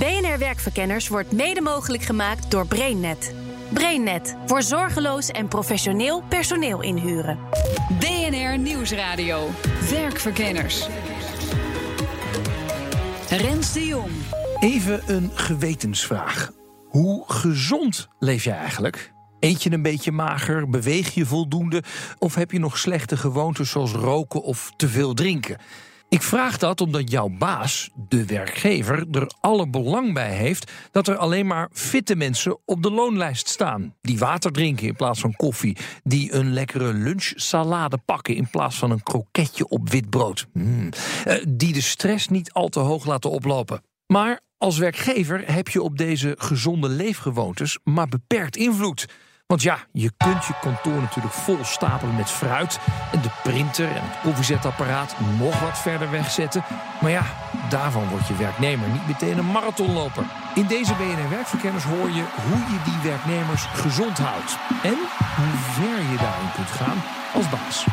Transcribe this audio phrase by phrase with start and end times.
[0.00, 3.34] BNR Werkverkenners wordt mede mogelijk gemaakt door BrainNet.
[3.72, 7.38] BrainNet voor zorgeloos en professioneel personeel inhuren.
[7.98, 9.48] BNR Nieuwsradio.
[9.90, 10.86] Werkverkenners.
[13.28, 14.10] Rens de Jong.
[14.60, 16.50] Even een gewetensvraag.
[16.88, 19.12] Hoe gezond leef jij eigenlijk?
[19.40, 20.68] Eet je een beetje mager?
[20.68, 21.82] Beweeg je voldoende?
[22.18, 25.56] Of heb je nog slechte gewoontes zoals roken of te veel drinken?
[26.10, 31.16] Ik vraag dat omdat jouw baas, de werkgever, er alle belang bij heeft dat er
[31.16, 33.94] alleen maar fitte mensen op de loonlijst staan.
[34.00, 35.76] Die water drinken in plaats van koffie.
[36.02, 40.46] Die een lekkere lunchsalade pakken in plaats van een kroketje op wit brood.
[40.52, 40.88] Mm.
[41.24, 43.82] Eh, die de stress niet al te hoog laten oplopen.
[44.06, 49.06] Maar als werkgever heb je op deze gezonde leefgewoontes maar beperkt invloed.
[49.50, 52.78] Want ja, je kunt je kantoor natuurlijk vol stapelen met fruit.
[53.12, 56.64] En de printer en het koffiezetapparaat nog wat verder wegzetten.
[57.00, 57.24] Maar ja,
[57.68, 60.24] daarvan wordt je werknemer niet meteen een marathonloper.
[60.54, 64.56] In deze BNR Werkverkenners hoor je hoe je die werknemers gezond houdt.
[64.82, 64.98] En
[65.36, 67.02] hoe ver je daarin kunt gaan
[67.34, 67.86] als baas.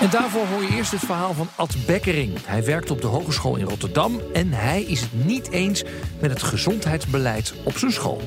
[0.00, 2.38] En daarvoor hoor je eerst het verhaal van Ad Bekkering.
[2.44, 5.84] Hij werkt op de hogeschool in Rotterdam en hij is het niet eens
[6.20, 8.22] met het gezondheidsbeleid op zijn school.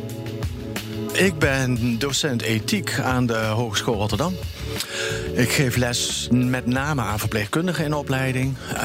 [1.19, 4.35] Ik ben docent ethiek aan de Hogeschool Rotterdam.
[5.33, 8.55] Ik geef les met name aan verpleegkundigen in opleiding...
[8.73, 8.81] Uh,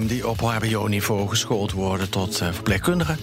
[0.00, 3.18] die op hbo-niveau geschoold worden tot uh, verpleegkundigen.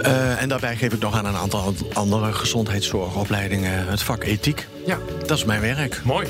[0.00, 4.66] Uh, en daarbij geef ik nog aan een aantal andere gezondheidszorgopleidingen het vak ethiek.
[4.86, 4.98] Ja.
[5.26, 6.00] Dat is mijn werk.
[6.04, 6.28] Mooi.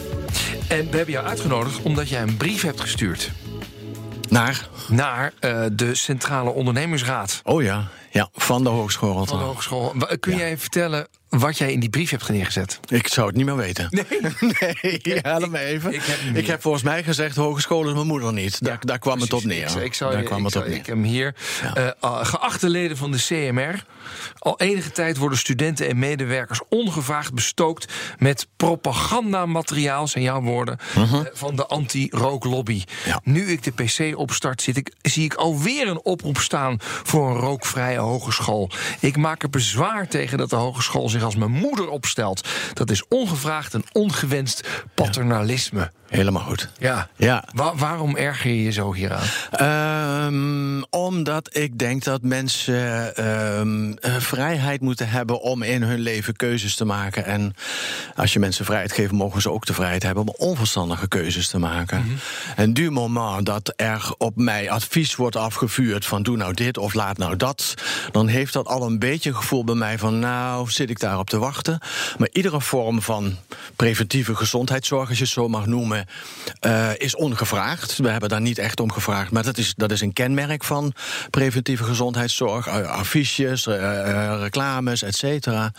[0.69, 3.31] En we hebben jou uitgenodigd omdat jij een brief hebt gestuurd.
[4.29, 4.69] Naar?
[4.89, 7.41] Naar uh, de Centrale Ondernemersraad.
[7.45, 9.39] Oh ja, ja van de Hogeschool Rotterdam.
[9.39, 10.19] Van de Hogeschool.
[10.21, 10.39] Kun ja.
[10.39, 12.81] jij vertellen wat jij in die brief hebt neergezet?
[12.89, 13.87] Ik zou het niet meer weten.
[13.91, 14.05] Nee?
[15.03, 15.93] nee, help me even.
[15.93, 18.65] Ik, ik, heb, ik heb, volgens mij gezegd, hogeschool is mijn moeder niet.
[18.65, 19.33] Daar, ja, daar kwam precies.
[19.33, 19.77] het op neer.
[19.77, 20.77] Ik, ik zou, daar kwam het op neer.
[20.77, 21.34] Ik heb hem hier.
[21.75, 21.94] Ja.
[22.05, 23.84] Uh, geachte leden van de CMR.
[24.38, 27.93] Al enige tijd worden studenten en medewerkers ongevraagd bestookt...
[28.19, 31.21] met propagandamateriaal, zijn jouw woorden, uh -huh.
[31.21, 32.84] uh, van de anti-rooklobby.
[33.05, 33.21] Ja.
[33.25, 36.77] Nu ik de PC opstart, zit ik, zie ik alweer een oproep staan...
[36.81, 38.71] voor een rookvrije hogeschool.
[39.00, 42.49] Ik maak er bezwaar tegen dat de hogeschool als mijn moeder opstelt.
[42.73, 45.93] Dat is ongevraagd en ongewenst paternalisme.
[46.09, 46.69] Helemaal goed.
[46.79, 47.09] Ja.
[47.17, 47.45] ja.
[47.53, 49.27] Wa waarom erger je je zo hieraan?
[50.27, 53.13] Um, omdat ik denk dat mensen
[53.61, 57.25] um, vrijheid moeten hebben om in hun leven keuzes te maken.
[57.25, 57.55] En
[58.15, 61.59] als je mensen vrijheid geeft, mogen ze ook de vrijheid hebben om onverstandige keuzes te
[61.59, 61.99] maken.
[61.99, 62.19] Mm -hmm.
[62.57, 66.95] En du moment dat er op mij advies wordt afgevuurd van doe nou dit of
[66.95, 67.75] laat nou dat,
[68.13, 71.31] dan heeft dat al een beetje een gevoel bij mij van nou zit ik daarop
[71.31, 71.79] te wachten.
[72.19, 73.37] Maar iedere vorm van
[73.77, 75.98] preventieve gezondheidszorg, als je het zo mag noemen,
[76.67, 77.97] uh, is ongevraagd.
[77.97, 79.31] We hebben daar niet echt om gevraagd.
[79.31, 80.93] Maar dat is, dat is een kenmerk van
[81.31, 82.67] preventieve gezondheidszorg.
[82.67, 83.67] Uh, affiches,
[84.41, 85.73] reclames, et cetera.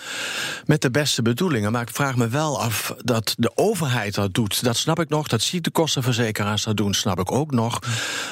[0.65, 1.71] Met de beste bedoelingen.
[1.71, 4.63] Maar ik vraag me wel af dat de overheid dat doet.
[4.63, 5.27] Dat snap ik nog.
[5.27, 7.79] Dat ziektekostenverzekeraars dat doen, snap ik ook nog.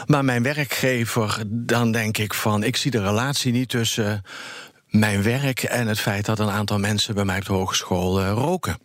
[0.05, 2.63] Maar mijn werkgever, dan denk ik van...
[2.63, 4.21] ik zie de relatie niet tussen
[4.87, 8.77] mijn werk en het feit dat een aantal mensen bij mij op de hogeschool roken.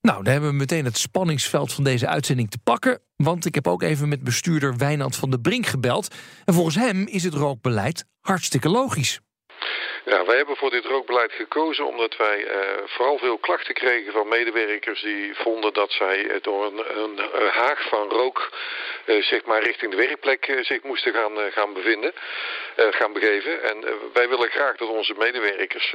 [0.00, 3.00] Nou, dan hebben we meteen het spanningsveld van deze uitzending te pakken.
[3.16, 6.14] Want ik heb ook even met bestuurder Wijnand van der Brink gebeld.
[6.44, 9.20] En volgens hem is het rookbeleid hartstikke logisch.
[10.04, 12.52] Ja, wij hebben voor dit rookbeleid gekozen omdat wij uh,
[12.86, 17.18] vooral veel klachten kregen van medewerkers die vonden dat zij door een, een,
[17.50, 18.50] haag van rook
[19.06, 22.12] uh, zeg maar richting de werkplek uh, zich moesten gaan, gaan bevinden,
[22.76, 23.62] gaan begeven.
[23.62, 25.94] En wij willen graag dat onze medewerkers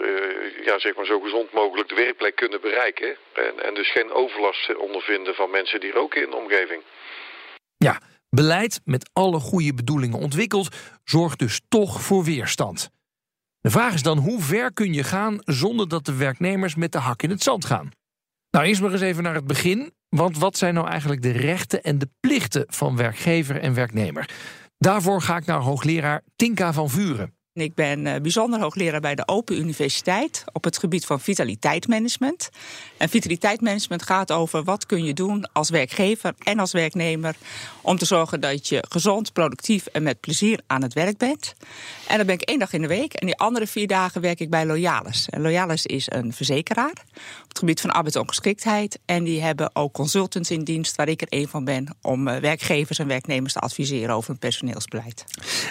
[0.63, 3.17] ja, zeg maar zo gezond mogelijk de werkplek kunnen bereiken.
[3.33, 6.83] En, en dus geen overlast ondervinden van mensen die roken in de omgeving.
[7.77, 12.93] Ja, beleid met alle goede bedoelingen ontwikkeld zorgt dus toch voor weerstand.
[13.65, 16.97] De vraag is dan hoe ver kun je gaan zonder dat de werknemers met de
[16.97, 17.89] hak in het zand gaan?
[18.51, 19.93] Nou, eerst maar eens even naar het begin.
[20.09, 24.29] Want wat zijn nou eigenlijk de rechten en de plichten van werkgever en werknemer?
[24.77, 27.34] Daarvoor ga ik naar hoogleraar Tinka van Vuren.
[27.55, 32.49] Ik ben eh, bijzonder hoogleraar bij de Open Universiteit op het gebied van vitaliteitsmanagement.
[32.97, 37.35] En vitaliteitsmanagement gaat over wat kun je doen als werkgever en als werknemer
[37.81, 41.53] om te zorgen dat je gezond, productief en met plezier aan het werk bent.
[42.07, 44.39] En dan ben ik één dag in de week en die andere vier dagen werk
[44.39, 45.27] ik bij Loyalis.
[45.29, 47.03] En Loyalis is een verzekeraar
[47.43, 48.99] op het gebied van arbeidsongeschiktheid.
[49.05, 52.39] En die hebben ook consultants in dienst, waar ik er één van ben, om eh,
[52.39, 55.25] werkgevers en werknemers te adviseren over hun personeelsbeleid.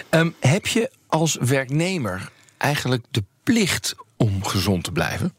[0.09, 0.89] Ehm, heb je
[1.19, 5.33] als werknemer eigenlijk de plicht om gezond te blijven?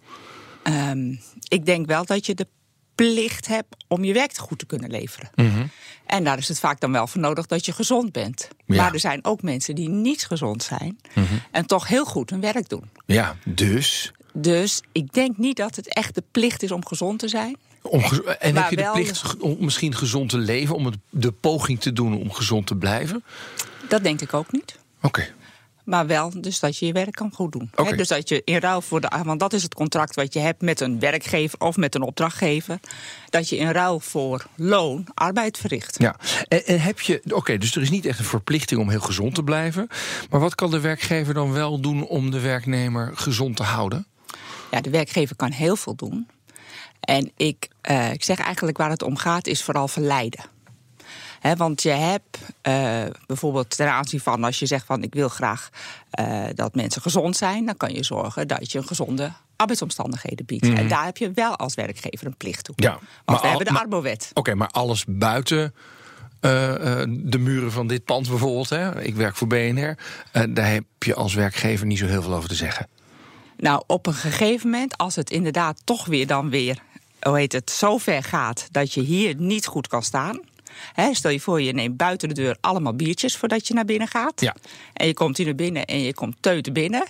[0.63, 1.15] Ehm,
[1.49, 2.47] ik denk wel dat je de
[2.95, 5.31] plicht hebt om je werk goed te kunnen leveren.
[5.35, 5.67] Mhm.
[6.07, 8.49] En daar is het vaak dan wel voor nodig dat je gezond bent.
[8.67, 8.77] Ja.
[8.77, 11.25] Maar er zijn ook mensen die niet gezond zijn Mhm.
[11.51, 12.91] en toch heel goed hun werk doen.
[13.07, 14.13] Ja, dus.
[14.33, 17.57] Dus ik denk niet dat het echt de plicht is om gezond te zijn.
[17.83, 18.03] Om
[18.39, 21.81] en Maar heb je de plicht ge- om misschien gezond te leven, om de poging
[21.81, 23.25] te doen om gezond te blijven?
[23.89, 24.79] Dat denk ik ook niet.
[25.03, 25.29] Oké.
[25.87, 27.71] Maar wel dus dat je je werk kan goed doen.
[27.97, 29.23] Dus dat je in ruil voor de.
[29.25, 32.81] Want dat is het contract wat je hebt met een werkgever of met een opdrachtgever.
[33.29, 35.97] Dat je in ruil voor loon arbeid verricht.
[35.99, 36.17] Ja,
[36.49, 37.23] en, en heb je.
[37.29, 39.89] Oké, dus er is niet echt een verplichting om heel gezond te blijven.
[40.31, 44.07] Maar wat kan de werkgever dan wel doen om de werknemer gezond te houden?
[44.71, 46.29] Ja, de werkgever kan heel veel doen.
[47.01, 50.56] En ik, eh, ik zeg eigenlijk waar het om gaat, is vooral verleiden.
[51.57, 55.69] Want je hebt eh, bijvoorbeeld ten aanzien van als je zegt van ik wil graag
[56.11, 60.69] eh, dat mensen gezond zijn, dan kan je zorgen dat je een gezonde arbeidsomstandigheden biedt.
[60.69, 62.75] En daar heb je wel als werkgever een plicht toe.
[62.79, 64.31] Ja, Want maar we al- hebben de Arbowet.
[64.35, 65.75] Oké, maar alles buiten
[66.41, 66.51] eh,
[67.09, 68.69] de muren van dit pand bijvoorbeeld.
[68.69, 69.03] Hè?
[69.03, 69.97] Ik werk voor BNR.
[70.49, 72.89] daar heb je als werkgever niet zo heel veel over te zeggen.
[73.57, 76.79] Nou, op een gegeven moment, als het inderdaad toch weer dan weer,
[77.21, 80.41] hoe heet het, zo ver gaat dat je hier niet goed kan staan.
[81.13, 84.41] Stel je voor, je neemt buiten de deur allemaal biertjes voordat je naar binnen gaat.
[84.41, 84.55] Ja.
[84.93, 87.05] En je komt hier naar binnen en je komt teuten binnen.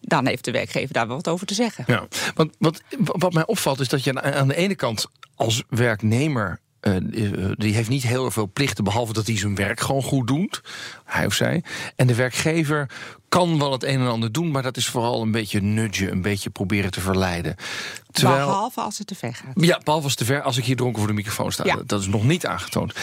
[0.00, 1.84] Dan heeft de werkgever daar wel wat over te zeggen.
[1.86, 6.60] Ja, want wat, wat mij opvalt is dat je aan- de ene kant als werknemer.
[6.80, 10.26] eh, die- die heeft niet heel veel plichten, behalve dat hij zijn werk gewoon goed
[10.26, 10.60] doet.
[11.04, 11.64] Hij of zij.
[11.96, 12.90] En de werkgever
[13.36, 16.22] kan wel het een en ander doen, maar dat is vooral een beetje nudgen, een
[16.22, 17.56] beetje proberen te verleiden.
[18.10, 19.52] Terwijl, Behalve als het te ver gaat.
[19.64, 21.64] ja, behalve als, te ver, als ik hier dronken voor de microfoon sta.
[21.64, 21.78] Ja.
[21.86, 22.94] Dat is nog niet aangetoond.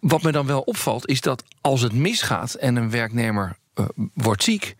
[0.00, 3.84] Wat me dan wel opvalt, is dat als het misgaat en een werknemer eh,
[4.14, 4.76] wordt ziek,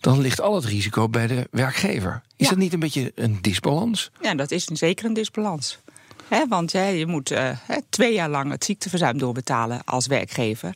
[0.00, 2.22] dan ligt al het risico bij de werkgever.
[2.36, 2.48] Is Ja.
[2.48, 4.10] dat niet een beetje een disbalans?
[4.20, 5.78] Ja, dat is zeker een disbalans.
[6.28, 7.50] Hè, want hè, je moet eh,
[7.88, 10.74] twee jaar lang het ziekteverzuim doorbetalen als werkgever.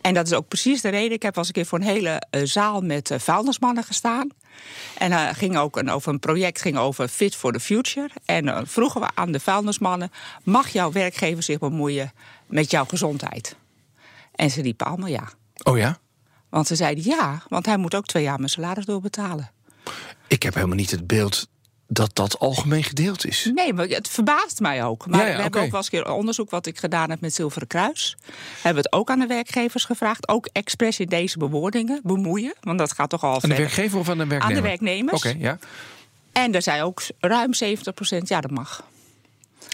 [0.00, 1.12] En dat is ook precies de reden.
[1.12, 4.28] Ik heb eens een keer voor een hele eh, zaal met eh, vuilnismannen gestaan.
[4.98, 8.10] En ging ook een, over een project ging over Fit for the Future.
[8.24, 10.10] En vroegen we aan de vuilnismannen:
[10.42, 12.12] mag jouw werkgever zich bemoeien
[12.46, 13.56] met jouw gezondheid?
[14.34, 15.28] En ze riepen allemaal ja.
[15.62, 15.98] Oh ja?
[16.48, 19.50] Want ze zeiden ja, want hij moet ook twee jaar mijn salaris doorbetalen.
[20.26, 21.48] Ik heb helemaal niet het beeld
[21.88, 23.50] dat dat algemeen gedeeld is.
[23.54, 25.06] Nee, maar het verbaast mij ook.
[25.06, 27.20] Maar Ja, ja, we hebben ook wel eens een keer onderzoek wat ik gedaan heb
[27.20, 28.16] met Zilveren Kruis.
[28.54, 30.28] Hebben we het ook aan de werkgevers gevraagd.
[30.28, 32.54] Ook expres in deze bewoordingen bemoeien.
[32.60, 34.56] Want dat gaat toch al Aan de werkgever of aan de werknemer?
[34.56, 35.24] Aan de werknemers.
[35.24, 35.58] Oké, ja.
[36.32, 38.84] En er zei ook ruim 70% ja, dat mag.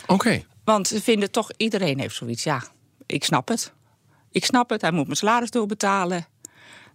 [0.06, 0.44] Oké.
[0.65, 2.43] Want ze vinden toch, iedereen heeft zoiets.
[2.43, 2.62] Ja,
[3.06, 3.73] ik snap het.
[4.31, 6.26] Ik snap het, hij moet mijn salaris doorbetalen.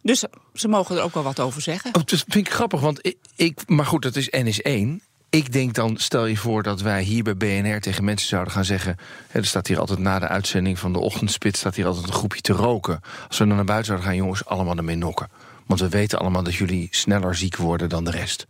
[0.02, 0.24] Dus
[0.54, 1.96] ze mogen er ook wel wat over zeggen.
[1.96, 3.70] Oh, dat vind ik grappig, want ik, ik...
[3.70, 5.02] Maar goed, dat is N is één.
[5.29, 8.65] Ik denk dan, stel je voor dat wij hier bij BNR tegen mensen zouden gaan
[8.65, 8.97] zeggen...
[9.27, 11.57] Hè, er staat hier altijd na de uitzending van de ochtendspit...
[11.57, 13.00] staat hier altijd een groepje te roken.
[13.27, 15.29] Als we dan naar buiten zouden gaan, jongens, allemaal ermee nokken.
[15.65, 18.48] Want we weten allemaal dat jullie sneller ziek worden dan de rest.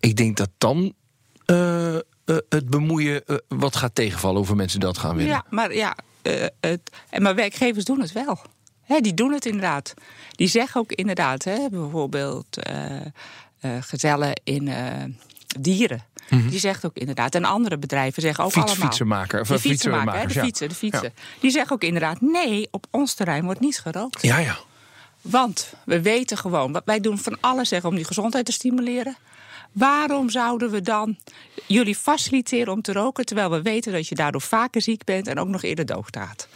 [0.00, 0.94] Ik denk dat dan
[1.44, 2.00] eh, eh,
[2.48, 4.36] het bemoeien eh, wat gaat tegenvallen...
[4.36, 5.32] hoeveel mensen dat gaan willen.
[5.32, 5.96] Ja, maar ja,
[6.60, 6.80] het,
[7.18, 8.38] maar werkgevers doen het wel.
[8.82, 9.94] Hè, die doen het inderdaad.
[10.30, 12.58] Die zeggen ook inderdaad, hè, bijvoorbeeld
[13.80, 14.68] gezellen in
[15.60, 16.04] dieren.
[16.28, 17.34] Die zegt ook inderdaad.
[17.34, 18.72] En andere bedrijven zeggen ook allemaal.
[18.72, 18.90] Of De eh,
[19.60, 20.44] fietsenmaker, hè, de ja.
[20.44, 21.14] fietsen, de fietsen.
[21.40, 24.22] Die zeggen ook inderdaad, nee, op ons terrein wordt niet gerookt.
[24.22, 24.58] Ja, ja.
[25.20, 29.16] Want we weten gewoon, wij doen van alles zeggen om die gezondheid te stimuleren.
[29.72, 31.16] Waarom zouden we dan
[31.66, 33.24] jullie faciliteren om te roken...
[33.24, 36.48] terwijl we weten dat je daardoor vaker ziek bent en ook nog eerder doodgaat?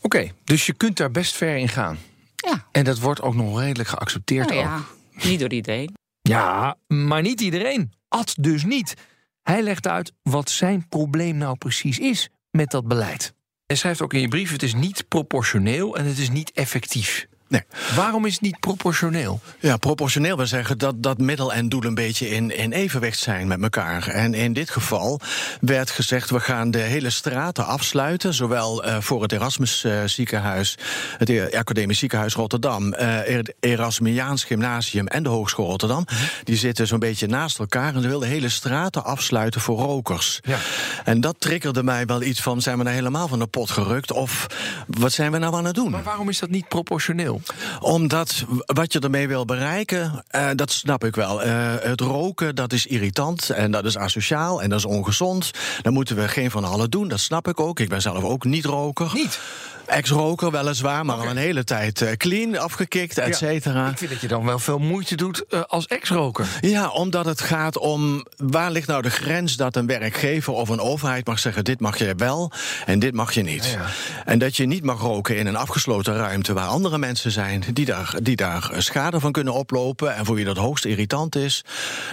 [0.00, 1.98] Oké, dus je kunt daar best ver in gaan.
[2.36, 4.64] Ja, En dat wordt ook nog redelijk geaccepteerd nou ook.
[4.64, 4.82] ja,
[5.28, 5.94] niet door iedereen.
[6.22, 7.92] Ja, maar niet iedereen.
[8.14, 8.94] Ad dus niet.
[9.42, 13.34] Hij legt uit wat zijn probleem nou precies is met dat beleid.
[13.66, 17.26] Hij schrijft ook in je brief: het is niet proportioneel en het is niet effectief.
[17.48, 17.62] Nee.
[17.94, 19.40] Waarom is het niet proportioneel?
[19.60, 23.46] Ja, proportioneel wil zeggen dat, dat middel en doel een beetje in, in evenwicht zijn
[23.46, 24.08] met elkaar.
[24.08, 25.20] En in dit geval
[25.60, 28.34] werd gezegd: we gaan de hele straten afsluiten.
[28.34, 30.78] Zowel uh, voor het Erasmus uh, ziekenhuis,
[31.18, 36.04] het e- Academisch Ziekenhuis Rotterdam, uh, het Erasmiaans Gymnasium en de Hogeschool Rotterdam.
[36.06, 36.22] Mhm.
[36.44, 40.40] Die zitten zo'n beetje naast elkaar en ze wilden de hele straten afsluiten voor rokers.
[40.44, 40.58] Ja.
[41.04, 44.12] En dat triggerde mij wel iets van: zijn we nou helemaal van de pot gerukt?
[44.12, 44.46] Of
[44.86, 45.90] wat zijn we nou aan het doen?
[45.90, 47.33] Maar waarom is dat niet proportioneel?
[47.80, 51.46] Omdat wat je ermee wil bereiken, uh, dat snap ik wel.
[51.46, 55.50] Uh, het roken, dat is irritant en dat is asociaal en dat is ongezond.
[55.82, 57.80] Daar moeten we geen van allen doen, dat snap ik ook.
[57.80, 59.10] Ik ben zelf ook niet roker.
[59.14, 59.38] Niet?
[59.86, 61.26] Ex-roker weliswaar, maar okay.
[61.26, 63.84] al een hele tijd uh, clean, afgekikt, et cetera.
[63.84, 66.46] Ja, ik vind dat je dan wel veel moeite doet uh, als ex-roker.
[66.60, 70.80] Ja, omdat het gaat om waar ligt nou de grens dat een werkgever of een
[70.80, 72.52] overheid mag zeggen: dit mag je wel
[72.86, 73.64] en dit mag je niet.
[73.64, 73.86] Ja.
[74.24, 77.84] En dat je niet mag roken in een afgesloten ruimte waar andere mensen zijn die
[77.84, 81.64] daar, die daar schade van kunnen oplopen en voor wie dat hoogst irritant is.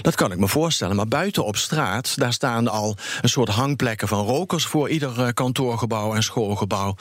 [0.01, 0.95] Dat kan ik me voorstellen.
[0.95, 6.15] Maar buiten op straat, daar staan al een soort hangplekken van rokers voor ieder kantoorgebouw
[6.15, 6.95] en schoolgebouw.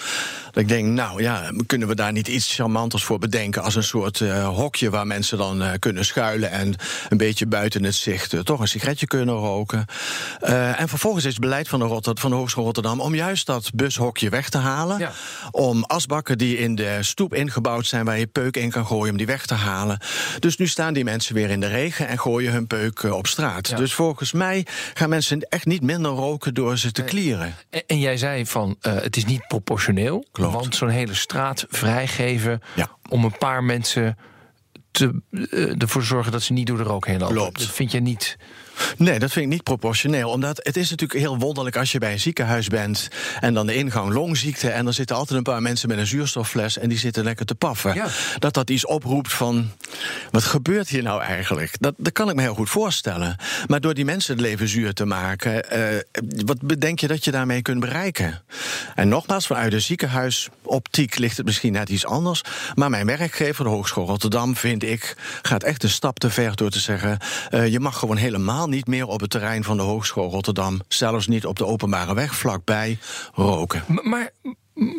[0.60, 4.20] Ik denk, nou ja, kunnen we daar niet iets charmanters voor bedenken als een soort
[4.20, 6.74] uh, hokje waar mensen dan uh, kunnen schuilen en
[7.08, 9.84] een beetje buiten het zicht uh, toch een sigaretje kunnen roken.
[10.76, 13.70] en vervolgens is het beleid van de, Rotter van de Hogeschool Rotterdam om juist dat
[13.74, 14.98] bushokje weg te halen.
[14.98, 15.12] Ja.
[15.50, 19.16] Om asbakken die in de stoep ingebouwd zijn waar je peuk in kan gooien, om
[19.16, 19.98] die weg te halen.
[20.38, 23.68] Dus nu staan die mensen weer in de regen en gooien hun peuk op straat.
[23.68, 23.76] Ja.
[23.76, 27.54] Dus volgens mij gaan mensen echt niet minder roken door ze te klieren.
[27.70, 30.26] En, en jij zei van het is niet proportioneel.
[30.32, 30.49] Klopt.
[30.52, 32.90] Want zo'n hele straat vrijgeven Ja.
[33.08, 34.18] om een paar mensen
[34.90, 37.34] te, uh, ervoor zorgen dat ze niet door de rook heen lopen.
[37.36, 37.58] Klopt.
[37.58, 38.36] Dat vind je niet.
[38.96, 40.30] Nee, dat vind ik niet proportioneel.
[40.30, 43.08] Omdat het is natuurlijk heel wonderlijk als je bij een ziekenhuis bent
[43.40, 46.78] en dan de ingang longziekte en er zitten altijd een paar mensen met een zuurstoffles
[46.78, 47.94] en die zitten lekker te paffen.
[47.94, 48.06] Ja.
[48.38, 49.70] Dat dat iets oproept van
[50.30, 51.74] wat gebeurt hier nou eigenlijk?
[51.80, 53.36] Dat, dat kan ik me heel goed voorstellen.
[53.66, 56.00] Maar door die mensen het leven zuur te maken, uh,
[56.44, 58.42] wat bedenk je dat je daarmee kunt bereiken?
[58.94, 62.42] En nogmaals, vanuit de ziekenhuisoptiek ligt het misschien net iets anders.
[62.74, 66.70] Maar mijn werkgever, de Hogeschool Rotterdam, vind ik, gaat echt een stap te ver door
[66.70, 67.18] te zeggen:
[67.50, 71.26] uh, je mag gewoon helemaal niet meer op het terrein van de Hogeschool Rotterdam, zelfs
[71.26, 72.98] niet op de openbare weg vlakbij,
[73.34, 73.84] roken.
[73.88, 74.30] Maar, maar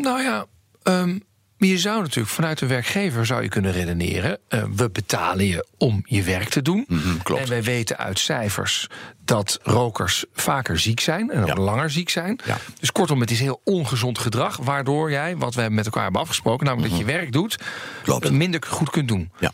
[0.01, 0.45] nou ja.
[0.83, 1.23] Um,
[1.57, 4.37] je zou natuurlijk vanuit de werkgever zou je kunnen redeneren.
[4.49, 6.85] Uh, we betalen je om je werk te doen.
[6.87, 7.41] Mm -hmm, klopt.
[7.41, 8.87] En wij weten uit cijfers
[9.25, 11.53] dat rokers vaker ziek zijn en ook Ja.
[11.55, 12.39] langer ziek zijn.
[12.45, 12.57] Ja.
[12.79, 14.57] Dus kortom, het is heel ongezond gedrag.
[14.57, 17.67] Waardoor jij, wat we met elkaar hebben afgesproken, namelijk dat je werk doet, Mhm.
[18.03, 18.31] Klopt.
[18.31, 19.31] minder goed kunt doen.
[19.39, 19.51] Ja.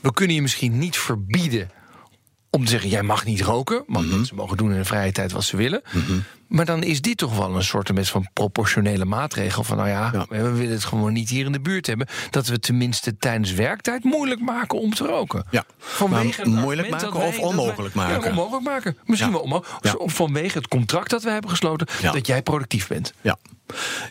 [0.00, 1.70] We kunnen je misschien niet verbieden
[2.56, 3.84] om te zeggen: jij mag niet roken.
[3.86, 4.14] Want Mhm.
[4.16, 5.82] mensen mogen doen in de vrije tijd wat ze willen.
[6.48, 9.64] Maar dan is dit toch wel een soort van proportionele maatregel.
[9.64, 10.26] Van nou ja, Ja.
[10.28, 12.06] we willen het gewoon niet hier in de buurt hebben.
[12.30, 15.44] Dat we tenminste tijdens werktijd moeilijk maken om te roken.
[15.50, 15.64] Ja.
[15.78, 18.22] Vanwege moeilijk maken dat of dat onmogelijk wij- maken?
[18.22, 18.96] Ja, onmogelijk maken.
[19.04, 19.34] Misschien Ja.
[19.36, 19.84] wel onmogelijk.
[19.84, 19.94] Ja.
[20.06, 21.86] Vanwege het contract dat we hebben gesloten.
[22.12, 23.12] Dat jij productief bent.
[23.20, 23.36] Ja.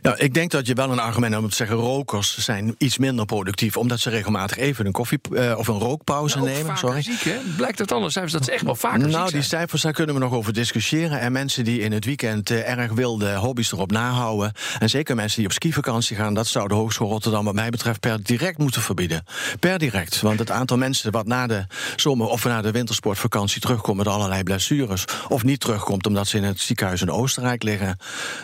[0.02, 2.98] Ja, ik denk dat je wel een argument hebt om te zeggen: rokers zijn iets
[2.98, 6.78] minder productief, omdat ze regelmatig even een koffie eh, of een rookpauze Ook nemen.
[6.78, 7.02] Sorry.
[7.02, 7.38] ziek, hè?
[7.58, 10.22] Blijkt alle cijfers dat ze echt wel vaker ziek Nou, die cijfers, daar kunnen we
[10.22, 11.20] nog over discussiëren.
[11.20, 14.52] En mensen die in het weekend eh, erg wilde hobby's erop nahouden.
[14.80, 18.00] En zeker mensen die op skivakantie gaan, dat zou de Hogeschool Rotterdam, wat mij betreft,
[18.00, 19.24] per direct moeten verbieden.
[19.60, 20.22] Per direct.
[20.22, 21.66] Want het aantal mensen wat na de
[21.96, 25.06] zomer of na de wintersportvakantie terugkomt met allerlei blessures.
[25.28, 27.98] of niet terugkomt omdat ze in het ziekenhuis in Oostenrijk liggen.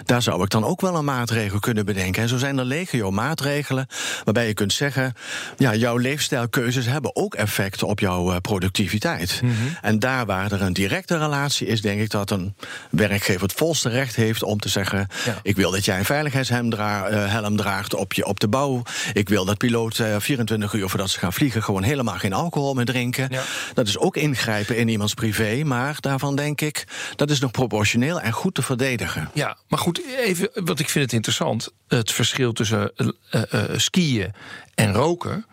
[0.05, 2.21] daar zou ik dan ook wel een maatregel kunnen bedenken.
[2.21, 3.87] En zo zijn er legio maatregelen
[4.23, 5.13] waarbij je kunt zeggen:
[5.57, 9.41] ja, jouw leefstijlkeuzes hebben ook effect op jouw eh, productiviteit.
[9.81, 12.55] En daar waar er een directe relatie is, denk ik dat een
[12.89, 15.39] werkgever het volste recht heeft om te zeggen: Ja.
[15.43, 18.83] ik wil dat jij een veiligheidshelm dra eh, helm draagt op, je, op de bouw.
[19.13, 22.85] Ik wil dat piloten 24 uur voordat ze gaan vliegen gewoon helemaal geen alcohol meer
[22.85, 23.27] drinken.
[23.31, 23.43] Ja.
[23.73, 26.85] Dat is ook ingrijpen in iemands privé, maar daarvan denk ik
[27.15, 29.29] dat is nog proportioneel en goed te verdedigen.
[29.33, 31.69] Ja, maar goed, even, want ik vind het interessant.
[31.87, 34.33] Het verschil tussen eh, eh, eh, skiën
[34.75, 35.45] en roken.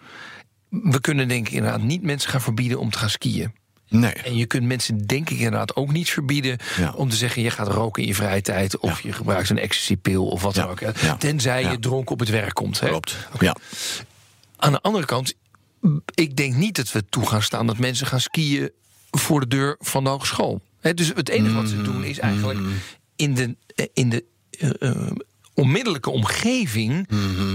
[0.68, 3.54] We kunnen denk ik inderdaad niet mensen gaan verbieden om te gaan skiën.
[3.88, 4.12] Nee.
[4.12, 6.58] En je kunt mensen denk ik inderdaad ook niet verbieden...
[6.76, 6.92] Ja.
[6.92, 8.78] om te zeggen, je gaat roken in je vrije tijd...
[8.78, 10.80] of je gebruikt een ecstasy-pil of wat dan ook.
[11.18, 12.80] Tenzij je dronken op het werk komt.
[12.80, 12.88] Hè?
[12.88, 13.16] Klopt.
[13.40, 13.56] Ja.
[14.56, 15.34] Aan de andere kant,
[16.14, 17.66] ik denk niet dat we toe gaan staan...
[17.66, 18.70] dat mensen gaan skiën
[19.10, 20.60] voor de deur van de hogeschool.
[20.80, 22.58] Dus het enige wat ze doen is eigenlijk...
[23.16, 23.56] in de,
[23.92, 25.10] in de eh, eh,
[25.54, 27.08] onmiddellijke omgeving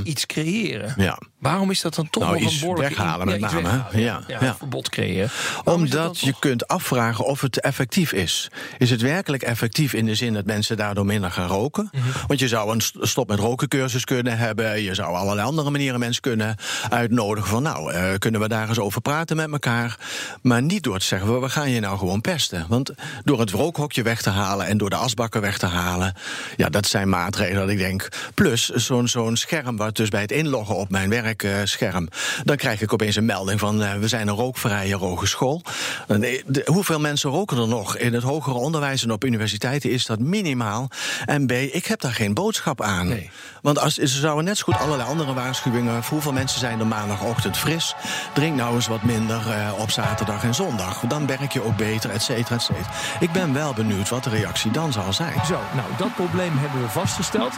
[0.04, 0.94] iets creëren.
[0.98, 1.20] Ja.
[1.44, 4.22] Waarom is dat dan toch Nou, nog een weghalen met name, ja.
[4.28, 4.56] ja, Ja.
[4.56, 5.30] verbod creëren.
[5.64, 8.50] Omdat je kunt afvragen of het effectief is.
[8.78, 11.90] Is het werkelijk effectief in de zin dat mensen daardoor minder gaan roken?
[11.92, 12.04] Mhm.
[12.28, 14.82] Want je zou een st- stop met roken cursus kunnen hebben.
[14.84, 16.56] Je zou allerlei andere manieren mensen kunnen
[16.90, 17.50] uitnodigen.
[17.50, 19.98] Van nou, eh, kunnen we daar eens over praten met elkaar?
[20.42, 22.66] Maar niet door te zeggen, we gaan je nou gewoon pesten.
[22.70, 22.92] Want
[23.24, 26.14] door het rookhokje weg te halen en door de asbakken weg te halen...
[26.58, 28.08] ja, dat zijn maatregelen dat ik denk.
[28.34, 31.10] Plus zo'n zo'n scherm, wat dus bij het inloggen op mijn
[31.42, 32.08] werkscherm...
[32.44, 35.62] dan krijg ik opeens een melding van eh, we zijn een rookvrije hogeschool.
[36.08, 37.98] Eh, de- hoeveel mensen roken er nog?
[37.98, 40.90] In het hogere onderwijs en op universiteiten is dat minimaal.
[41.26, 43.08] En B, ik heb daar geen boodschap aan.
[43.08, 43.30] Nee.
[43.62, 46.04] Want als, ze zouden net zo goed allerlei andere waarschuwingen...
[46.04, 47.96] voor hoeveel mensen zijn er maandagochtend fris...
[48.34, 51.00] drink nou eens wat minder eh, op zaterdag en zondag.
[51.00, 52.90] Dan werk je ook beter, et cetera, et cetera.
[53.20, 55.46] Ik ben wel benieuwd wat de reactie dan zal zijn.
[55.46, 57.54] Zo, nou, dat probleem hebben we vastgesteld.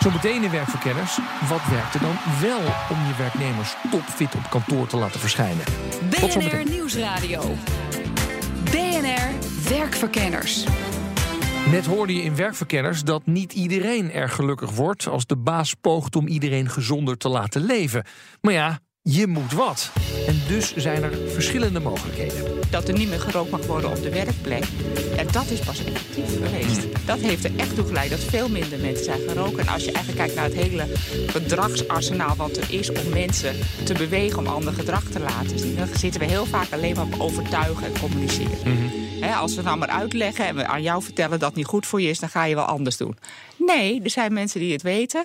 [0.00, 1.18] Zometeen in Werkverkenners.
[1.48, 5.64] Wat werkt er dan wel om je werknemers topfit op kantoor te laten verschijnen?
[6.10, 6.70] BNR.
[6.70, 7.42] Nieuwsradio.
[8.64, 9.30] BNR
[9.68, 10.64] Werkverkenners.
[11.70, 15.06] Net hoorde je in Werkverkenners dat niet iedereen er gelukkig wordt...
[15.06, 18.04] als de baas poogt om iedereen gezonder te laten leven.
[18.40, 19.92] Maar ja, je moet wat.
[20.26, 22.49] En dus zijn er verschillende mogelijkheden.
[22.70, 24.64] Dat er niet meer gerookt mag worden op de werkplek.
[25.16, 27.06] En dat is pas effectief geweest.
[27.06, 29.58] Dat heeft er echt toe geleid dat veel minder mensen zijn gaan roken.
[29.58, 30.86] En als je eigenlijk kijkt naar het hele
[31.26, 35.88] gedragsarsenaal wat er is om mensen te bewegen om ander gedrag te laten zien, dan
[35.96, 38.90] zitten we heel vaak alleen maar op overtuigen en communiceren.
[39.20, 41.86] Hè, als we nou maar uitleggen en we aan jou vertellen dat het niet goed
[41.86, 43.18] voor je is, dan ga je wel anders doen.
[43.56, 45.24] Nee, er zijn mensen die het weten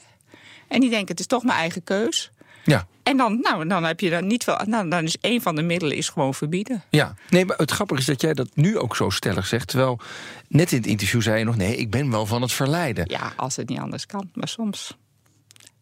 [0.68, 2.32] en die denken het is toch mijn eigen keus.
[2.64, 4.60] Ja, En dan, nou, dan heb je dan niet veel.
[4.66, 6.84] Nou, dan is een van de middelen is gewoon verbieden.
[6.90, 7.16] ja.
[7.30, 9.68] Nee, maar het grappige is dat jij dat nu ook zo stellig zegt.
[9.68, 10.00] Terwijl
[10.48, 11.56] net in het interview zei je nog...
[11.56, 13.10] nee, ik ben wel van het verleiden.
[13.10, 14.98] Ja, als het niet anders kan, maar soms.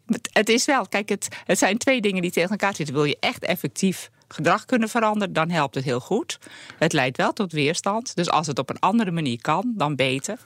[0.05, 2.95] Het, het is wel, kijk, het, het zijn twee dingen die tegen elkaar zitten.
[2.95, 6.39] Wil je echt effectief gedrag kunnen veranderen, dan helpt het heel goed.
[6.77, 8.15] Het leidt wel tot weerstand.
[8.15, 10.37] Dus als het op een andere manier kan, dan beter.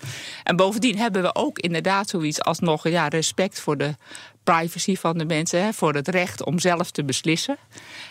[0.43, 3.95] En bovendien hebben we ook inderdaad zoiets als nog ja, respect voor de
[4.43, 7.57] privacy van de mensen, hè, voor het recht om zelf te beslissen.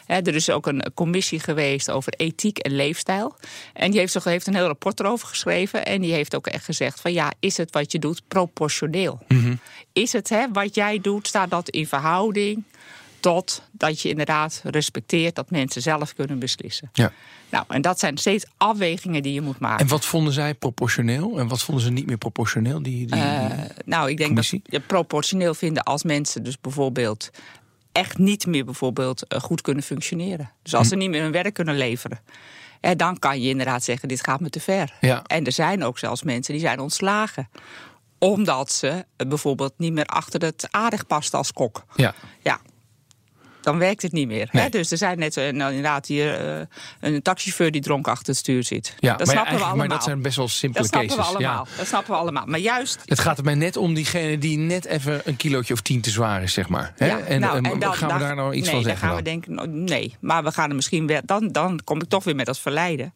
[0.07, 3.37] Hè, er is ook een commissie geweest over ethiek en leefstijl.
[3.73, 5.87] En die heeft, heeft een heel rapport erover geschreven.
[5.87, 9.19] En die heeft ook echt gezegd van ja, is het wat je doet proportioneel?
[9.93, 12.65] Is het hè, wat jij doet, staat dat in verhouding
[13.33, 16.91] tot dat je inderdaad respecteert dat mensen zelf kunnen beslissen?
[16.93, 17.13] Ja.
[17.51, 19.85] Nou, en dat zijn steeds afwegingen die je moet maken.
[19.85, 21.39] En wat vonden zij proportioneel?
[21.39, 22.83] En wat vonden ze niet meer proportioneel?
[22.83, 23.51] Die, die, Eh,
[23.85, 24.61] nou, ik denk commissie?
[24.63, 27.31] dat je proportioneel vinden als mensen dus bijvoorbeeld
[27.93, 30.51] echt niet meer bijvoorbeeld eh, goed kunnen functioneren.
[30.63, 30.89] Dus als Hm.
[30.89, 32.19] ze niet meer hun werk kunnen leveren.
[32.81, 34.93] eh, dan kan je inderdaad zeggen, dit gaat me te ver.
[35.01, 35.23] Ja.
[35.27, 37.49] En er zijn ook zelfs mensen die zijn ontslagen.
[38.19, 41.85] Omdat ze eh, bijvoorbeeld niet meer achter het aardig past als kok.
[41.97, 42.15] ja.
[42.43, 42.61] Ja,
[43.67, 44.49] dan werkt het niet meer.
[44.53, 44.63] Nee.
[44.63, 44.69] Hè?
[44.69, 46.67] Dus er zijn net eh, nou, inderdaad hier eh,
[47.01, 48.95] een taxichauffeur die dronken achter het stuur zit.
[48.99, 49.77] Ja, dat snappen we allemaal.
[49.77, 51.33] maar dat zijn best wel simpele dat snappen cases.
[51.33, 51.67] we allemaal.
[51.71, 51.77] Ja.
[51.77, 52.47] Dat snappen we allemaal.
[52.47, 55.81] Maar juist Het gaat er mij net om diegene die net even een kilootje of
[55.81, 56.93] tien te zwaar is, zeg maar.
[56.97, 57.07] Hè?
[57.07, 59.01] Ja, en, nou, en en dan- gaan we daar nou iets nee, van zeggen?
[59.01, 61.21] Dan gaan we denken, nou, nee, maar we gaan er misschien weer.
[61.25, 63.15] Dan, dan kom ik toch weer met dat verleiden.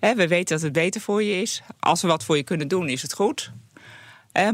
[0.00, 1.62] Hè, we weten dat het beter voor je is.
[1.80, 3.52] Als we wat voor je kunnen doen, is het goed.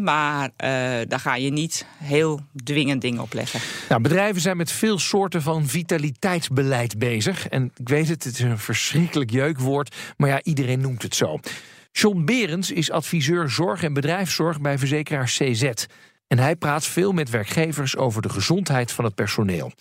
[0.00, 0.70] Maar eh,
[1.08, 3.60] daar ga je niet heel dwingend dingen opleggen.
[3.88, 7.48] Nou, bedrijven zijn met veel soorten van vitaliteitsbeleid bezig.
[7.48, 11.38] En ik weet het, het is een verschrikkelijk jeukwoord, maar ja, iedereen noemt het zo.
[11.92, 15.70] John Berends is adviseur zorg en bedrijfszorg bij verzekeraar CZ.
[16.26, 19.72] En hij praat veel met werkgevers over de gezondheid van het personeel.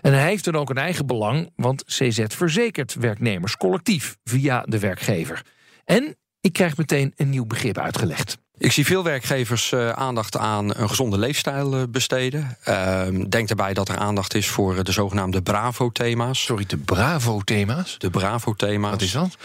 [0.00, 4.78] En hij heeft dan ook een eigen belang, want CZ verzekert werknemers collectief via de
[4.78, 5.42] werkgever.
[5.84, 8.38] En ik krijg meteen een nieuw begrip uitgelegd.
[8.58, 12.56] Ik zie veel werkgevers eh, aandacht aan een gezonde leefstijl eh, besteden.
[12.62, 16.44] Ehm, denk daarbij dat er aandacht is voor eh, de zogenaamde Bravo-thema's.
[16.44, 17.98] Sorry, de Bravo-thema's?
[17.98, 18.90] De Bravo-thema's.
[18.90, 19.36] Wat is dat?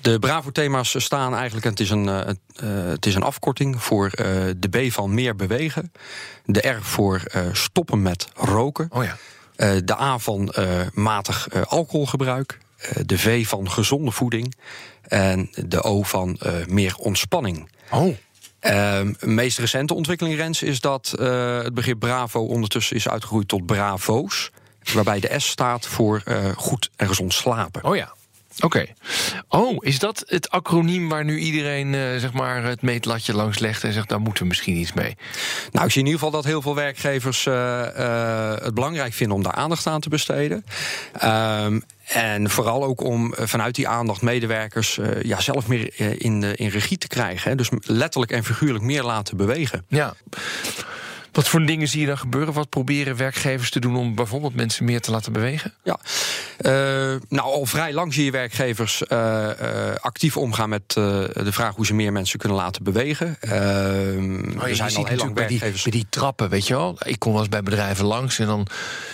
[0.00, 2.06] De Bravo-thema's staan eigenlijk, het is een,
[2.64, 4.10] het is een afkorting voor
[4.56, 5.92] de B van meer bewegen.
[6.44, 8.88] De R voor stoppen met roken.
[8.92, 9.16] Oh ja.
[9.80, 10.54] De A van
[10.94, 12.58] matig alcoholgebruik.
[13.06, 14.54] De V van gezonde voeding.
[15.02, 17.68] En de O van meer ontspanning.
[17.90, 18.16] Oh.
[18.60, 23.48] Ehm, Een meest recente ontwikkeling, Rens, is dat eh, het begrip Bravo ondertussen is uitgegroeid
[23.48, 24.50] tot Bravo's.
[24.94, 27.84] Waarbij de S staat voor eh, goed en gezond slapen.
[27.84, 28.14] Oh ja.
[28.60, 28.86] Oké.
[29.48, 33.84] Oh, is dat het acroniem waar nu iedereen eh, zeg maar het meetlatje langs legt
[33.84, 35.16] en zegt daar moeten we misschien iets mee?
[35.72, 37.44] Nou, ik zie in ieder geval dat heel veel werkgevers
[38.64, 40.64] het belangrijk vinden om daar aandacht aan te besteden.
[41.12, 41.80] Ehm,
[42.12, 46.42] en vooral ook om eh, vanuit die aandacht medewerkers eh, ja, zelf meer eh, in,
[46.42, 47.50] in regie te krijgen.
[47.50, 47.56] Hè.
[47.56, 49.84] Dus letterlijk en figuurlijk meer laten bewegen.
[49.88, 50.14] Ja.
[51.32, 52.54] Wat voor dingen zie je dan gebeuren?
[52.54, 55.74] Wat proberen werkgevers te doen om bijvoorbeeld mensen meer te laten bewegen?
[55.82, 55.98] Ja,
[56.60, 59.18] uh, nou al vrij lang zie je werkgevers uh,
[59.62, 63.36] uh, actief omgaan met de vraag hoe ze meer mensen kunnen laten bewegen.
[63.42, 63.50] Oh,
[64.62, 66.96] er zijn al heel lang bij die, bij die trappen, weet je wel.
[67.02, 68.66] Ik kom wel eens bij bedrijven langs en dan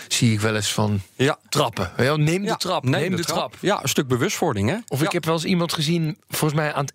[0.07, 1.37] zie ik wel eens van ja.
[1.49, 1.91] trappen.
[1.97, 3.37] Neem de ja, trap, neem, neem de, de trap.
[3.37, 3.55] trap.
[3.59, 4.77] Ja, een stuk bewustwording, hè?
[4.87, 6.93] Of ik heb wel eens iemand gezien, volgens mij aan het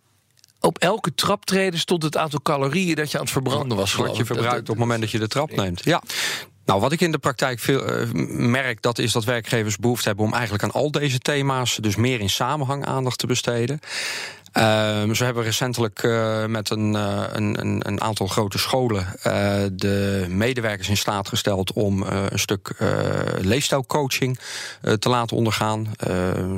[0.63, 3.95] op elke traptreden stond het aantal calorieën dat je aan het verbranden was.
[3.95, 5.85] Wat je verbruikt op het moment dat je de trap neemt.
[5.85, 6.03] Ja.
[6.65, 10.25] Nou, wat ik in de praktijk veel uh, merk, dat is dat werkgevers behoefte hebben
[10.25, 13.81] om eigenlijk aan al deze thema's, dus meer in samenhang aandacht te besteden.
[14.59, 19.07] Uh, ze hebben recentelijk uh, met een, uh, een, een, aantal grote scholen
[19.73, 22.75] de medewerkers in staat gesteld om een stuk
[23.41, 24.39] leefstijlcoaching
[24.99, 25.95] te laten ondergaan.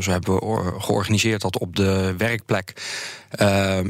[0.00, 0.40] ze hebben
[0.80, 2.72] georganiseerd dat op de werkplek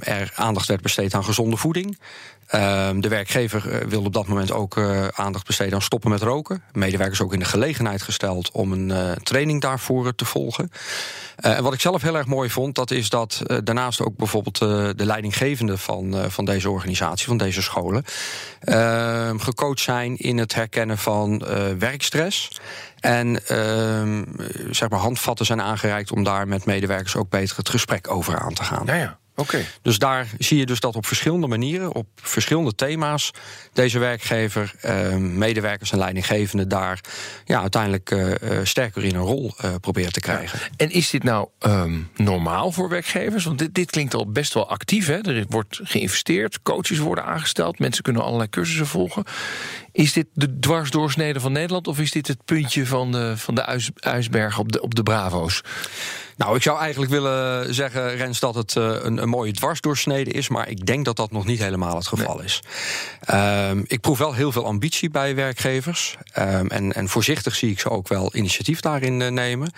[0.01, 1.99] er aandacht werd besteed aan gezonde voeding.
[2.47, 6.23] Ehm, de werkgever uh, wilde op dat moment ook uh, aandacht besteden aan stoppen met
[6.23, 6.63] roken.
[6.73, 10.71] Medewerkers ook in de gelegenheid gesteld om een uh, training daarvoor te volgen.
[11.37, 15.07] en wat ik zelf heel erg mooi vond, dat is dat daarnaast ook bijvoorbeeld de
[15.07, 18.05] leidinggevende van, van deze organisatie, van deze scholen,
[18.61, 21.45] ehm, gecoacht zijn in het herkennen van
[21.79, 22.61] werkstress.
[23.01, 24.25] En ehm,
[24.71, 28.55] zeg maar handvatten zijn aangereikt om daar met medewerkers ook beter het gesprek over aan
[28.55, 28.83] te gaan.
[28.87, 29.19] Ja, ja.
[29.37, 29.67] Okay.
[29.83, 33.31] Dus daar zie je dus dat op verschillende manieren, op verschillende thema's,
[33.73, 37.01] deze werkgever, eh, medewerkers en leidinggevenden daar
[37.45, 40.59] ja, uiteindelijk uh, sterker in een rol uh, proberen te krijgen.
[40.59, 40.69] Ja.
[40.77, 43.45] En is dit nou um, normaal voor werkgevers?
[43.45, 45.07] Want dit, dit, klinkt al best wel actief.
[45.07, 45.21] Hè?
[45.21, 49.25] Er wordt geïnvesteerd, coaches worden aangesteld, mensen kunnen allerlei cursussen volgen.
[49.93, 53.81] Is dit de dwarsdoorsnede van Nederland of is dit het puntje van de, van de
[54.01, 55.63] ijsberg op de, op de Bravo's?
[56.37, 60.49] Nou, ik zou eigenlijk willen zeggen, Rens, dat het uh, een, een, mooie dwarsdoorsnede is.
[60.49, 62.45] Maar ik denk dat dat nog niet helemaal het geval nee.
[62.45, 62.63] is.
[63.71, 66.17] Um, ik proef wel heel veel ambitie bij werkgevers.
[66.39, 69.73] Um, en, en voorzichtig zie ik ze ook wel initiatief daarin uh, nemen.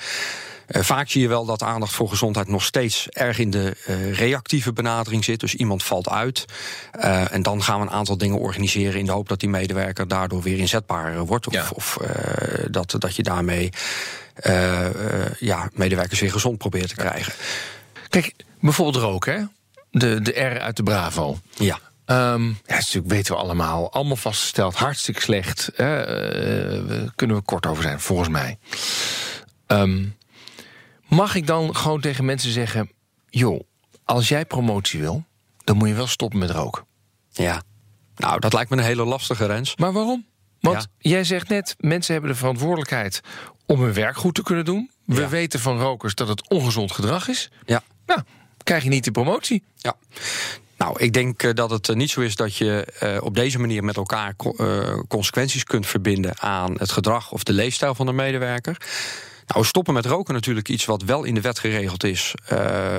[0.69, 4.13] Uh, vaak zie je wel dat aandacht voor gezondheid nog steeds erg in de uh,
[4.13, 5.41] reactieve benadering zit.
[5.41, 6.45] Dus iemand valt uit.
[7.01, 10.09] Uh, en dan gaan we een aantal dingen organiseren in de hoop dat die medewerker
[10.09, 11.47] daardoor weer inzetbaar wordt.
[11.47, 11.67] Of, ja.
[11.75, 11.99] of
[12.71, 13.71] dat, dat je daarmee
[15.39, 17.33] ja, medewerkers weer gezond probeert te krijgen.
[18.09, 19.45] Kijk, bijvoorbeeld roken, hè?
[19.91, 21.39] De, de R uit de Bravo.
[21.55, 21.79] Ja.
[22.07, 23.93] Um, ja, natuurlijk weten we allemaal.
[23.93, 25.71] Allemaal vastgesteld, hartstikke slecht.
[25.77, 28.59] Daar kunnen we kort over zijn, volgens mij.
[29.67, 30.17] Um,
[31.09, 32.91] Mag ik dan gewoon tegen mensen zeggen:
[33.29, 33.61] joh,
[34.05, 35.25] als jij promotie wil,
[35.65, 36.85] dan moet je wel stoppen met roken?
[37.31, 37.63] Ja,
[38.17, 39.77] nou, dat lijkt me een hele lastige rens.
[39.77, 40.27] Maar waarom?
[40.67, 41.11] Want ja.
[41.11, 43.21] jij zegt net: mensen hebben de verantwoordelijkheid
[43.67, 44.91] om hun werk goed te kunnen doen.
[45.05, 45.29] We ja.
[45.29, 47.51] weten van rokers dat het ongezond gedrag is.
[47.67, 47.83] Ja.
[48.07, 48.21] Nou,
[48.63, 49.63] krijg je niet de promotie.
[49.77, 49.97] Ja.
[50.77, 53.59] Nou, ik denk uh, dat het uh, niet zo is dat je uh, op deze
[53.59, 54.35] manier met elkaar
[55.09, 58.77] consequenties kunt verbinden aan het gedrag of de leefstijl van de medewerker.
[59.47, 62.99] Nou, stoppen met roken natuurlijk iets wat wel in de wet geregeld is, uh,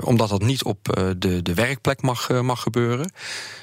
[0.00, 3.12] omdat dat niet op uh, de, de werkplek mag, uh, mag gebeuren.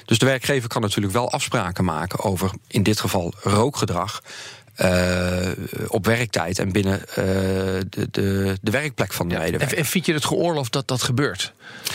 [0.04, 4.22] Dus de werkgever kan natuurlijk wel afspraken maken over, in dit geval, rookgedrag.
[4.76, 5.48] Uh,
[5.86, 7.14] op werktijd en binnen uh,
[7.88, 9.78] de, de, de werkplek van de ja, medewerker.
[9.78, 11.52] En, vind je het geoorloofd dat dat gebeurt?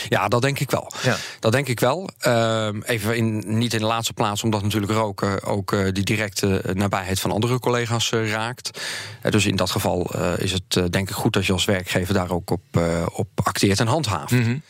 [0.08, 0.92] Ja, dat denk ik wel.
[1.02, 1.16] Ja.
[1.40, 2.08] Dat denk ik wel.
[2.26, 6.62] Uh, even in, niet in de laatste plaats, omdat natuurlijk roken ook uh, die directe
[6.72, 8.80] nabijheid van andere collega's raakt.
[9.30, 12.50] dus in dat geval is het denk ik goed dat je als werkgever daar ook
[12.50, 12.80] op,
[13.12, 14.32] op acteert en handhaaft.
[14.32, 14.62] Mm -hmm.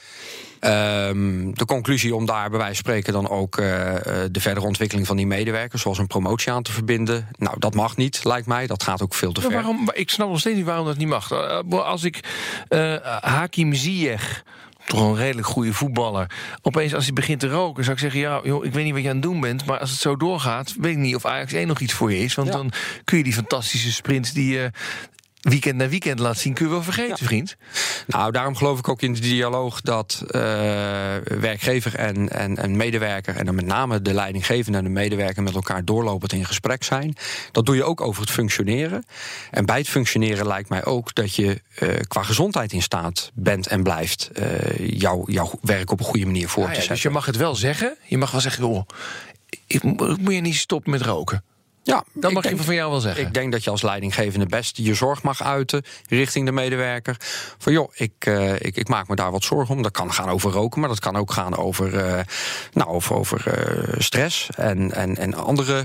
[0.61, 3.67] Um, de conclusie om daar bij wijze van spreken dan ook uh,
[4.31, 7.29] de verdere ontwikkeling van die medewerkers, zoals een promotie aan te verbinden.
[7.39, 8.67] Nou, dat mag niet, lijkt mij.
[8.67, 9.53] Dat gaat ook veel te ver.
[9.53, 11.33] Waarom, ik snap nog steeds niet waarom dat niet mag.
[11.71, 12.21] Als ik
[12.69, 14.45] uh, Hakim Ziyech
[14.87, 16.31] toch een redelijk goede voetballer.
[16.63, 18.21] Opeens als hij begint te roken, zou ik zeggen...
[18.21, 19.65] ja, joh, ik weet niet wat je aan het doen bent...
[19.65, 22.19] maar als het zo doorgaat, weet ik niet of Ajax 1 nog iets voor je
[22.19, 22.35] is.
[22.35, 22.55] Want ja.
[22.55, 22.73] dan
[23.05, 24.71] kun je die fantastische sprints die je
[25.49, 27.27] weekend na weekend laat zien, kun je wel vergeten, ja.
[27.27, 27.57] vriend.
[28.07, 30.31] Nou, daarom geloof ik ook in de dialoog dat uh,
[31.25, 35.55] werkgever en, en, en medewerker, en dan met name de leidinggevende en de medewerker met
[35.55, 37.17] elkaar doorlopend in gesprek zijn.
[37.53, 39.05] Dat doe je ook over het functioneren.
[39.51, 43.67] En bij het functioneren lijkt mij ook dat je uh, qua gezondheid in staat bent
[43.67, 44.45] en blijft uh,
[44.79, 46.95] jouw, jouw werk op een goede manier voor ah, te ja, zetten.
[46.95, 47.97] Dus je mag het wel zeggen.
[48.05, 48.87] Je mag wel zeggen, joh,
[49.67, 51.43] ik, moet je niet stoppen met roken.
[51.89, 53.27] Ja, dat mag ik denk, van jou wel zeggen.
[53.27, 57.17] Ik denk dat je als leidinggevende best je zorg mag uiten richting de medewerker.
[57.59, 59.83] Van joh, ik, uh, ik, ik, maak me daar wat zorgen om.
[59.83, 62.21] Dat kan gaan over roken, maar dat kan ook gaan over, uh,
[62.73, 65.85] nou, over, over uh, stress en, en, en andere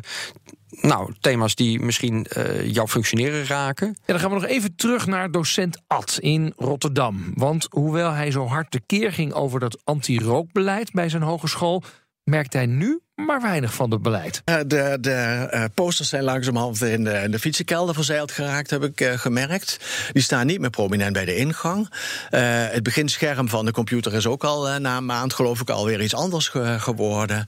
[0.69, 3.87] nou, thema's die misschien uh, jouw functioneren raken.
[3.87, 7.31] En dan gaan we nog even terug naar docent Ad in Rotterdam.
[7.35, 11.83] Want hoewel hij zo hard tekeer ging over dat anti-rookbeleid bij zijn hogeschool,
[12.23, 14.41] merkt hij nu maar weinig van het beleid.
[14.45, 18.83] Uh, de de uh, posters zijn langzamerhand in de, in de fietsenkelder verzeild geraakt, heb
[18.83, 19.79] ik uh, gemerkt.
[20.11, 21.89] Die staan niet meer prominent bij de ingang.
[22.29, 26.15] het beginscherm van de computer is ook al na een maand, geloof ik, alweer iets
[26.15, 27.45] anders ge geworden.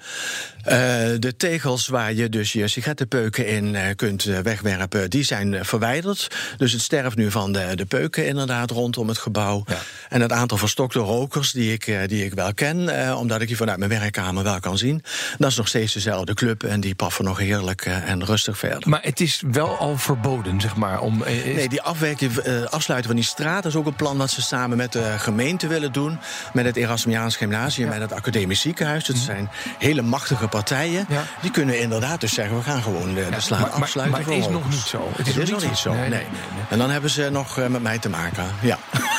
[1.19, 6.36] de tegels waar je dus je sigarettenpeuken in kunt wegwerpen, die zijn verwijderd.
[6.58, 9.63] Dus het sterft nu van de, de peuken inderdaad rondom het gebouw.
[9.67, 9.78] Ja.
[10.10, 13.78] En het aantal verstokte rokers die ik, die ik wel ken, omdat ik die vanuit
[13.78, 15.04] mijn werkkamer wel kan zien,
[15.38, 18.89] dat is nog steeds dezelfde club en die paffen nog heerlijk uh, en rustig verder.
[18.89, 20.99] Maar het is wel al verboden, zeg maar.
[20.99, 24.29] Om, uh, Nee, die afwerking, uh, afsluiten van die straat is ook een plan dat
[24.29, 26.19] ze samen met de gemeente willen doen.
[26.53, 27.95] Met het Erasmiaans Gymnasium ja.
[27.95, 29.05] en het Academisch Ziekenhuis.
[29.05, 31.05] Dat zijn hele machtige partijen.
[31.09, 31.23] Ja.
[31.41, 33.79] Die kunnen inderdaad dus zeggen: we gaan gewoon de, de maar, afsluiten.
[33.79, 35.09] Maar, maar het is nog niet zo.
[35.15, 35.93] Het is, het is nog niet zo.
[35.93, 36.09] Nee, nee.
[36.09, 36.29] nee,
[36.69, 38.45] En dan hebben ze nog met mij te maken.
[38.61, 38.77] Ja.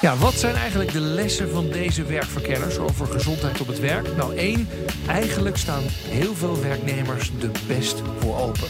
[0.00, 4.16] Ja, wat zijn eigenlijk de lessen van deze werkverkenners over gezondheid op het werk?
[4.16, 4.68] Nou, één,
[5.06, 8.68] eigenlijk staan heel veel werknemers de best voor open.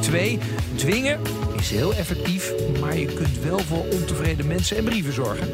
[0.00, 0.38] Twee,
[0.74, 1.20] dwingen
[1.58, 5.48] is heel effectief, maar je kunt wel voor ontevreden mensen en brieven zorgen.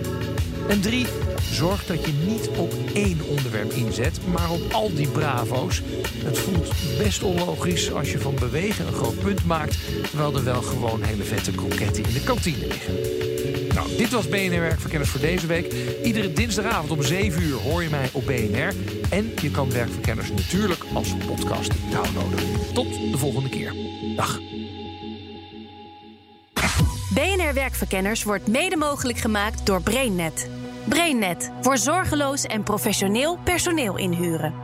[0.68, 1.06] En drie,
[1.50, 5.82] zorg dat je niet op één onderwerp inzet, maar op al die bravo's.
[6.24, 9.76] Het voelt best onlogisch als je van bewegen een groot punt maakt,
[10.08, 13.33] terwijl er wel gewoon hele vette kroketten in de kantine liggen.
[13.74, 15.72] Nou, dit was BNR Werkverkenners voor deze week.
[16.02, 18.74] Iedere dinsdagavond om 7 uur hoor je mij op BNR.
[19.10, 22.38] En je kan Werkverkenners natuurlijk als podcast downloaden.
[22.74, 23.74] Tot de volgende keer.
[24.16, 24.40] Dag.
[27.14, 30.48] BNR Werkverkenners wordt mede mogelijk gemaakt door BrainNet.
[30.88, 34.63] BrainNet voor zorgeloos en professioneel personeel inhuren.